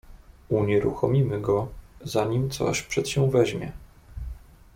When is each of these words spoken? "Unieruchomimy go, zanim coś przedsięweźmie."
"Unieruchomimy 0.49 1.41
go, 1.41 1.67
zanim 2.05 2.49
coś 2.49 2.81
przedsięweźmie." 2.81 3.71